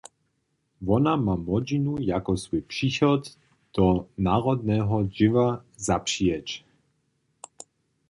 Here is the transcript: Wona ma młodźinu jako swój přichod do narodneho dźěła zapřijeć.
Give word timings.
Wona 0.81 1.17
ma 1.25 1.35
młodźinu 1.37 1.93
jako 1.99 2.37
swój 2.43 2.61
přichod 2.71 3.23
do 3.75 3.85
narodneho 4.27 4.97
dźěła 5.15 5.47
zapřijeć. 5.87 6.47